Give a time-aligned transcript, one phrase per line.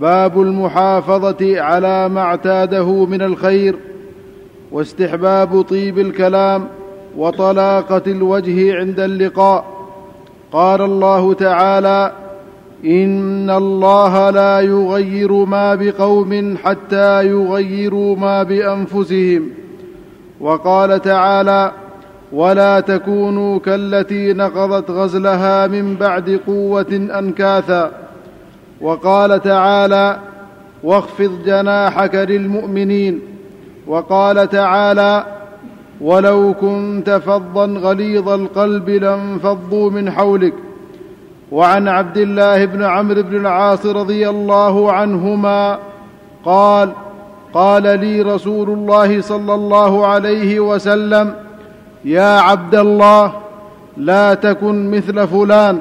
[0.00, 3.76] باب المحافظة على ما اعتاده من الخير
[4.72, 6.68] واستحباب طيب الكلام
[7.16, 9.64] وطلاقة الوجه عند اللقاء.
[10.52, 12.12] قال الله تعالى
[12.84, 19.48] إن الله لا يغير ما بقوم حتى يغيروا ما بأنفسهم.
[20.40, 21.72] وقال تعالى
[22.32, 28.09] ولا تكونوا كالتي نقضت غزلها من بعد قوة أنكاثا.
[28.80, 30.18] وقال تعالى
[30.82, 33.20] واخفض جناحك للمؤمنين.
[33.86, 35.24] وقال تعالى
[36.00, 40.54] ولو كنت فظا غليظ القلب لانفضوا من حولك.
[41.52, 45.78] وعن عبد الله بن عمرو بن العاص رضي الله عنهما
[46.44, 46.92] قال
[47.54, 51.34] قال لي رسول الله صلى الله عليه وسلم
[52.04, 53.32] يا عبد الله
[53.96, 55.80] لا تكن مثل فلان.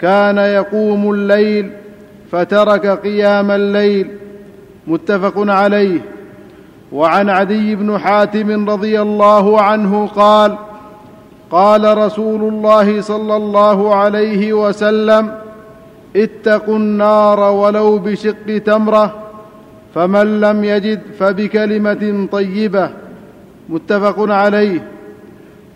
[0.00, 1.70] كان يقوم الليل
[2.32, 4.10] فترك قيام الليل
[4.86, 6.00] متفق عليه.
[6.92, 10.58] وعن عدي بن حاتم رضي الله عنه قال
[11.50, 15.34] قال رسول الله صلى الله عليه وسلم
[16.16, 19.14] اتقوا النار ولو بشق تمرة
[19.94, 22.90] فمن لم يجد فبكلمة طيبة.
[23.68, 24.88] متفق عليه.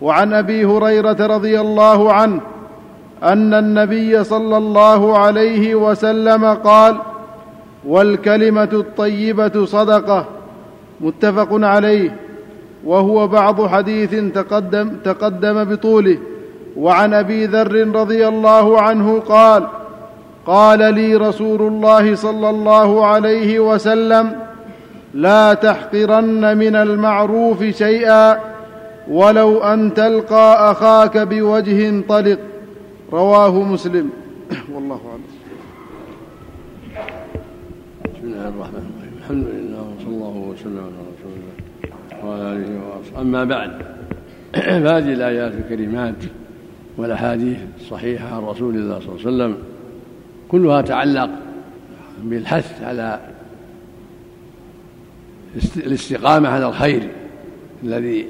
[0.01, 2.41] وعن أبي هريرة رضي الله عنه
[3.23, 6.97] أن النبي صلى الله عليه وسلم قال
[7.87, 10.25] والكلمة الطيبة صدقة
[11.01, 12.15] متفق عليه
[12.85, 16.17] وهو بعض حديث تقدم تقدم بطوله.
[16.77, 19.67] وعن أبي ذر رضي الله عنه قال
[20.45, 24.31] قال لي رسول الله صلى الله عليه وسلم
[25.13, 28.37] لا تحقرن من المعروف شيئا
[29.11, 32.39] ولو أن تلقى أخاك بوجه طلق.
[33.11, 34.09] رواه مسلم.
[34.73, 35.23] والله أعلم.
[38.15, 39.17] بسم الله الرحمن الرحيم.
[39.17, 43.21] الحمد لله وصلى الله وسلم على رسول الله وعلى آله وأصحابه.
[43.21, 43.71] أما بعد
[44.83, 46.15] فهذه الآيات الكريمات
[46.97, 49.57] والأحاديث الصحيحة عن رسول الله صلى الله عليه وسلم
[50.49, 51.29] كلها تعلق
[52.23, 53.19] بالحث على
[55.77, 57.09] الاستقامة على الخير
[57.83, 58.27] الذي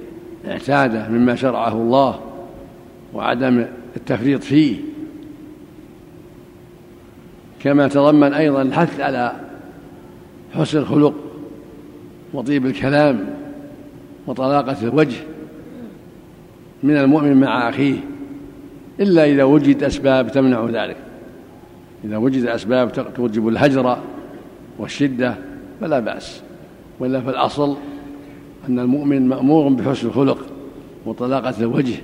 [0.47, 2.19] اعتاده مما شرعه الله
[3.13, 4.75] وعدم التفريط فيه.
[7.59, 9.31] كما تضمن أيضا الحث على
[10.53, 11.13] حسن الخلق
[12.33, 13.29] وطيب الكلام
[14.27, 15.17] وطلاقة الوجه
[16.83, 17.95] من المؤمن مع أخيه
[18.99, 20.97] إلا إذا وجد أسباب تمنع ذلك.
[22.03, 23.97] إذا وجد أسباب توجب الهجر
[24.79, 25.35] والشدة
[25.81, 26.41] فلا بأس.
[26.99, 27.77] وإلا فالأصل
[28.69, 30.37] أن المؤمن مأمور بحسن الخلق
[31.05, 31.95] وطلاقة الوجه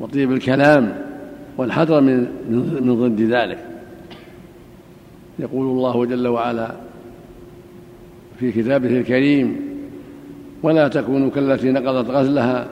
[0.00, 1.07] وطيب الكلام
[1.58, 2.26] والحذر من
[2.80, 3.58] من ضد ذلك.
[5.38, 6.70] يقول الله جل وعلا
[8.38, 9.56] في كتابه الكريم
[10.62, 12.66] ولا تكونوا كالتي نقضت غزلها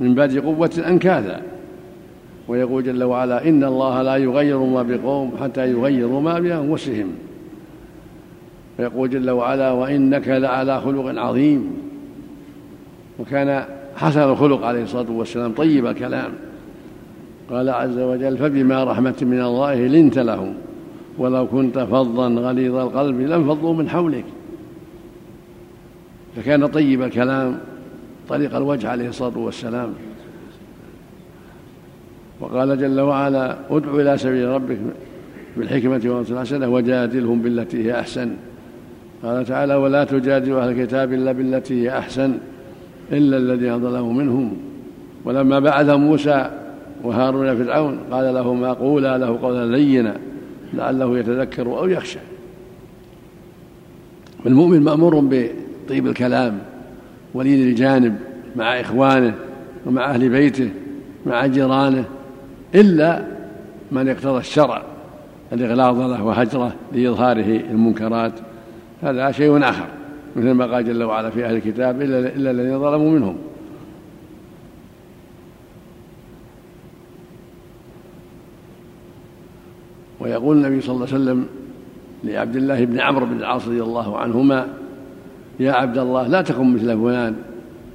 [0.00, 1.42] من بعد قوة أنكاثا
[2.48, 7.08] ويقول جل وعلا إن الله لا يغير ما بقوم حتى يغيروا ما بأنفسهم.
[8.78, 11.76] ويقول جل وعلا وإنك لعلى خلق عظيم.
[13.18, 13.64] وكان
[13.96, 16.32] حسن الخلق عليه الصلاة والسلام طيب الكلام.
[17.50, 20.54] قال عز وجل فبما رحمة من الله لنت لهم
[21.18, 24.24] ولو كنت فظا غليظ القلب لانفضوا من حولك.
[26.36, 27.58] فكان طيب الكلام
[28.28, 29.88] طريق الوجه عليه الصلاة والسلام.
[32.40, 34.78] وقال جل وعلا ادع إلى سبيل ربك
[35.56, 38.30] بالحكمة والموعظة الحسنة وجادلهم بالتي هي أحسن.
[39.22, 42.38] قال تعالى ولا تجادلوا أهل الكتاب إلا بالتي هي أحسن
[43.12, 44.56] إلا الذين ظلموا منهم.
[45.24, 46.65] ولما بعث موسى
[47.04, 50.16] وهارون فرعون قال لهما قولا له قولا لينا
[50.74, 52.18] لعله يتذكر أو يخشى.
[54.44, 56.58] فالمؤمن مأمور بطيب الكلام
[57.34, 58.16] ولين الجانب
[58.56, 59.34] مع إخوانه
[59.86, 60.70] ومع أهل بيته
[61.26, 62.04] مع جيرانه
[62.74, 63.22] إلا
[63.92, 64.82] من اقتضى الشرع
[65.52, 68.32] الإغلاظ له وهجره لإظهاره المنكرات.
[69.02, 69.86] هذا شيء آخر
[70.36, 73.36] مثل ما قال جل وعلا في أهل الكتاب إلا الذين ظلموا منهم.
[80.20, 81.46] ويقول النبي صلى الله عليه وسلم
[82.24, 84.66] لعبد الله بن عمرو بن العاص رضي الله عنهما
[85.60, 87.36] يا عبد الله لا تكن مثل فلان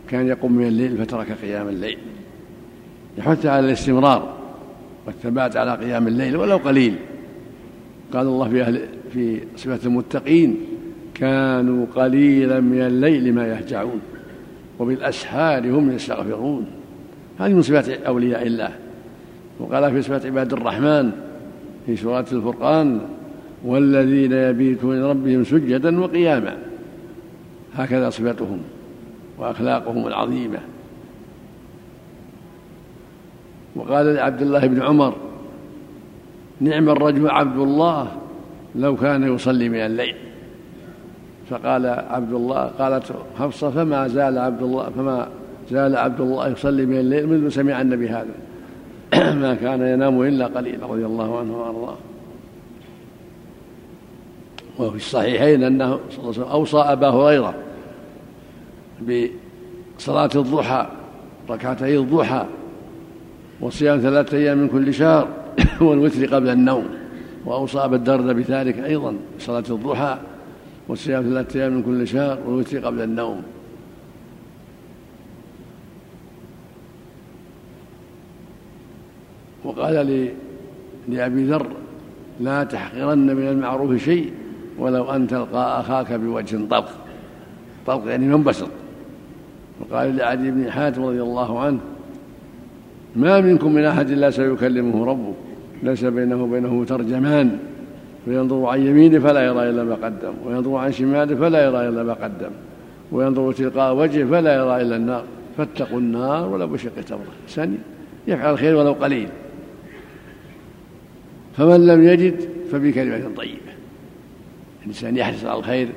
[0.10, 1.98] كان يقوم من الليل فترك قيام الليل.
[3.18, 4.34] يحث على الاستمرار
[5.08, 6.96] والثبات على قيام الليل ولو قليل.
[8.14, 8.82] قال الله في أهل
[9.14, 10.58] في صفة المتقين
[11.14, 14.02] كانوا قليلا من الليل ما يهجعون
[14.80, 16.66] وبالأسحار هم يستغفرون.
[17.40, 18.70] هذه من صفات أولياء الله.
[19.60, 21.12] وقال في صفة عباد الرحمن
[21.86, 23.01] في سورة الفرقان
[23.66, 26.57] والذين يبيتون لربهم سجدا وقياما.
[27.75, 28.60] هكذا صفتهم
[29.38, 30.60] وأخلاقهم العظيمة.
[33.75, 35.16] وقال لعبد الله بن عمر
[36.60, 38.12] نعم الرجل عبد الله
[38.75, 40.16] لو كان يصلي من الليل.
[41.50, 45.27] فقال عبد الله قالت حفصة فما زال عبد الله فما
[45.72, 48.50] زال عبد الله يصلي من الليل منذ سمع النبي هذا.
[49.13, 51.98] ما كان ينام إلا قليلا رضي الله عنه وأرضاه.
[54.80, 57.54] وفي الصحيحين أنه صلى الله عليه وسلم أوصى أبا هريرة
[59.98, 60.88] بصلاة الضحى
[61.50, 62.46] ركعتي الضحى
[63.62, 65.28] وصيام ثلاثة أيام من كل شهر
[65.81, 66.86] والوتر قبل النوم.
[67.46, 70.18] وأوصى أبا الدردة بذلك أيضا صلاة الضحى
[70.88, 73.44] وصيام ثلاثة أيام من كل شهر والوتر قبل النوم.
[79.63, 80.28] وقال
[81.08, 81.68] لأبي ذر
[82.40, 84.31] لا تحقرن من المعروف شيء
[84.80, 86.90] ولو أن تلقى أخاك بوجه طلق.
[87.88, 88.69] طلق يعني منبسط.
[89.81, 91.80] وقال لعلي بن حاتم رضي الله عنه
[93.16, 95.34] ما منكم من أحد إلا سيكلمه ربه
[95.84, 97.58] ليس بينه وبينه ترجمان
[98.25, 102.13] فينظر عن يمينه فلا يرى إلا ما قدم وينظر عن شماله فلا يرى إلا ما
[102.13, 102.52] قدم
[103.12, 105.24] وينظر تلقاء وجهه فلا يرى إلا النار
[105.58, 107.78] فاتقوا النار ولو بشق تمرة إنسان
[108.28, 109.30] يفعل الخير ولو قليل.
[111.57, 113.71] فمن لم يجد فبكلمة طيبة.
[114.81, 115.89] الإنسان يحرص على الخير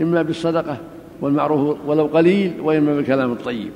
[0.00, 0.78] إما بالصدقة
[1.20, 3.70] والمعروف ولو قليل وإما بالكلام الطيب.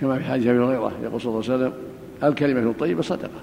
[0.00, 1.72] كما في حديث أبي هريرة يقول صلى الله عليه وسلم
[2.24, 3.40] الكلمة الطيبة صدقة.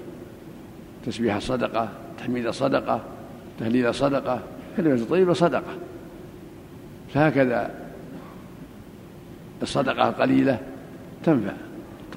[1.06, 1.88] تسبيح صدقة
[2.18, 3.00] تحميد صدقة
[3.60, 4.40] تهليل صدقة
[4.76, 5.74] كلمة طيبة صدقة.
[7.14, 7.70] فهكذا
[9.62, 10.58] الصدقة القليلة
[11.24, 11.52] تنفع.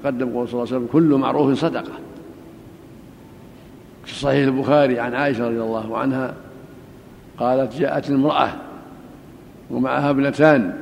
[0.06, 1.92] تقدم قول صلى الله عليه وسلم كل معروف صدقة.
[4.06, 6.34] في صحيح البخاري عن عائشة رضي الله عنها
[7.38, 8.50] قالت جاءت امرأة
[9.72, 10.74] ومعها ابنتان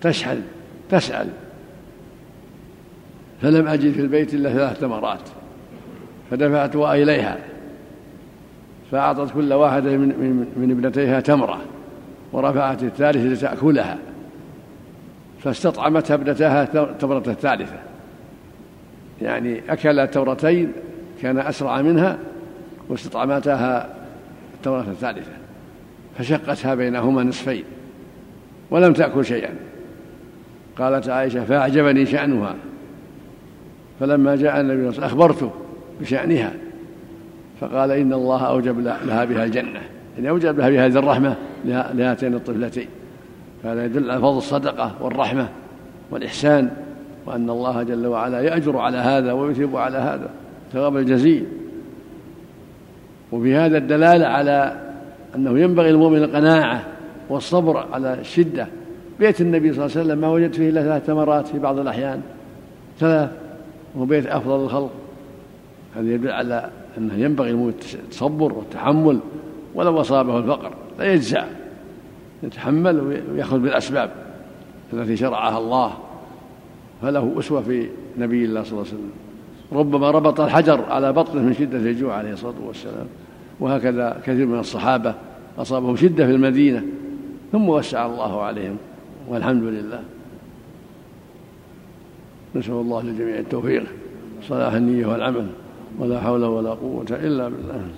[0.00, 0.40] تشحل
[0.90, 1.28] تسأل
[3.42, 5.20] فلم أجد في البيت إلا ثلاث تمرات
[6.30, 7.38] فدفعتها إليها
[8.90, 11.60] فأعطت كل واحدة من, ابنتيها تمرة
[12.32, 13.98] ورفعت الثالثة لتأكلها.
[15.44, 17.76] فاستطعمتها ابنتها التمرة الثالثة.
[19.22, 20.72] يعني أكل تمرتين
[21.22, 22.18] كان أسرع منها
[22.88, 23.94] واستطعمتها
[24.54, 25.32] التمرة الثالثة.
[26.18, 27.64] فشقتها بينهما نصفين
[28.70, 29.54] ولم تأكل شيئا.
[30.78, 32.54] قالت عائشة فأعجبني شأنها.
[34.00, 35.50] فلما جاء النبي صلى الله عليه وسلم أخبرته
[36.00, 36.52] بشأنها.
[37.60, 39.80] فقال إن الله أوجب لها بها الجنة.
[40.16, 42.86] يعني أوجب لها بهذه الرحمة لهاتين الطفلتين.
[43.62, 45.48] فهذا يدل على فضل الصدقة والرحمة
[46.10, 46.70] والإحسان
[47.26, 50.30] وأن الله جل وعلا يأجر على هذا ويثيب على هذا
[50.72, 51.46] ثواب الجزيل.
[53.32, 54.76] وفي هذا الدلالة على
[55.34, 56.84] أنه ينبغي المؤمن القناعة
[57.28, 58.66] والصبر على الشدة.
[59.20, 62.20] بيت النبي صلى الله عليه وسلم ما وجدت فيه إلا ثلاث تمرات في بعض الأحيان.
[62.98, 63.30] ثلاث
[63.94, 64.90] وهو بيت أفضل الخلق.
[65.96, 69.18] هذا يدل على أنه ينبغي المؤمن التصبر والتحمل
[69.74, 71.44] ولو أصابه الفقر لا يجزع.
[72.42, 74.10] يتحمل ويأخذ بالأسباب
[74.92, 75.92] التي شرعها الله
[77.02, 77.88] فله أسوة في
[78.18, 79.10] نبي الله صلى الله عليه وسلم.
[79.72, 83.06] ربما ربط الحجر على بطنه من شدة الجوع عليه الصلاة والسلام
[83.60, 85.14] وهكذا كثير من الصحابة
[85.58, 86.82] أصابهم شدة في المدينة
[87.52, 88.76] ثم وسع الله عليهم
[89.28, 90.02] والحمد لله.
[92.54, 93.84] نسأل الله للجميع التوفيق
[94.48, 95.46] صلاح النية والعمل
[95.98, 97.88] ولا حول ولا قوة إلا بالله.